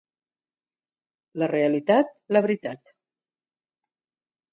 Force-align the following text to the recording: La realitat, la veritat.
La 1.41 1.49
realitat, 1.51 2.09
la 2.37 2.41
veritat. 2.47 2.95